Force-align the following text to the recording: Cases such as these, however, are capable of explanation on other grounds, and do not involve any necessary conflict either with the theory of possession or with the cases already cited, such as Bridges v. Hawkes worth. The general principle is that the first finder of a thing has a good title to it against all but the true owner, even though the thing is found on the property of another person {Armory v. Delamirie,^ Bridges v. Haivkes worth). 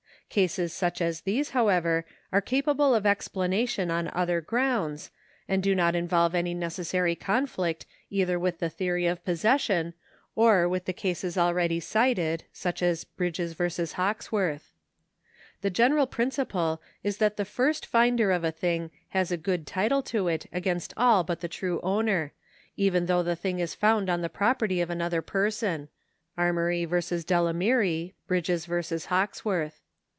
Cases 0.31 0.71
such 0.71 1.01
as 1.01 1.19
these, 1.27 1.49
however, 1.49 2.05
are 2.31 2.39
capable 2.39 2.95
of 2.95 3.05
explanation 3.05 3.91
on 3.91 4.09
other 4.13 4.39
grounds, 4.39 5.11
and 5.45 5.61
do 5.61 5.75
not 5.75 5.93
involve 5.93 6.33
any 6.33 6.53
necessary 6.53 7.15
conflict 7.15 7.85
either 8.09 8.39
with 8.39 8.59
the 8.59 8.69
theory 8.69 9.07
of 9.07 9.25
possession 9.25 9.93
or 10.33 10.69
with 10.69 10.85
the 10.85 10.93
cases 10.93 11.37
already 11.37 11.81
cited, 11.81 12.45
such 12.53 12.81
as 12.81 13.03
Bridges 13.03 13.51
v. 13.55 13.67
Hawkes 13.93 14.31
worth. 14.31 14.71
The 15.63 15.69
general 15.69 16.07
principle 16.07 16.81
is 17.03 17.17
that 17.17 17.35
the 17.35 17.43
first 17.43 17.85
finder 17.85 18.31
of 18.31 18.45
a 18.45 18.53
thing 18.53 18.89
has 19.09 19.33
a 19.33 19.35
good 19.35 19.67
title 19.67 20.01
to 20.03 20.29
it 20.29 20.45
against 20.53 20.93
all 20.95 21.25
but 21.25 21.41
the 21.41 21.49
true 21.49 21.81
owner, 21.83 22.31
even 22.77 23.07
though 23.07 23.21
the 23.21 23.35
thing 23.35 23.59
is 23.59 23.75
found 23.75 24.09
on 24.09 24.21
the 24.21 24.29
property 24.29 24.79
of 24.79 24.89
another 24.89 25.21
person 25.21 25.89
{Armory 26.37 26.85
v. 26.85 26.91
Delamirie,^ 26.95 28.13
Bridges 28.27 28.65
v. 28.65 28.71
Haivkes 28.75 29.43
worth). 29.43 29.81